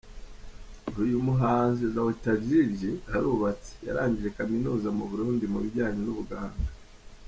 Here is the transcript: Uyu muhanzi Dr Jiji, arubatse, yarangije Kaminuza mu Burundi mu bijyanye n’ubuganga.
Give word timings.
Uyu 1.03 1.17
muhanzi 1.27 1.83
Dr 1.97 2.35
Jiji, 2.45 2.91
arubatse, 3.15 3.71
yarangije 3.87 4.33
Kaminuza 4.37 4.87
mu 4.97 5.03
Burundi 5.09 5.45
mu 5.53 5.59
bijyanye 5.63 5.99
n’ubuganga. 6.03 6.67